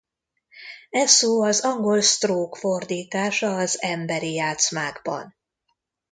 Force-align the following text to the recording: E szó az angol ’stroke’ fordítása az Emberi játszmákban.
E 0.89 1.05
szó 1.07 1.41
az 1.43 1.61
angol 1.61 2.01
’stroke’ 2.01 2.59
fordítása 2.59 3.55
az 3.55 3.81
Emberi 3.81 4.33
játszmákban. 4.33 5.35